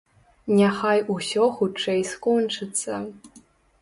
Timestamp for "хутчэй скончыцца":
1.59-2.93